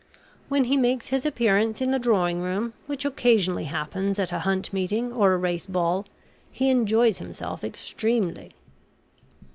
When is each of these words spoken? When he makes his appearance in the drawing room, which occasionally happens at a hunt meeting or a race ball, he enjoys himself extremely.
When 0.49 0.63
he 0.63 0.77
makes 0.77 1.09
his 1.09 1.27
appearance 1.27 1.79
in 1.79 1.91
the 1.91 1.99
drawing 1.99 2.39
room, 2.41 2.73
which 2.87 3.05
occasionally 3.05 3.65
happens 3.65 4.17
at 4.17 4.31
a 4.31 4.39
hunt 4.39 4.73
meeting 4.73 5.13
or 5.13 5.33
a 5.33 5.37
race 5.37 5.67
ball, 5.67 6.07
he 6.51 6.71
enjoys 6.71 7.19
himself 7.19 7.63
extremely. 7.63 8.55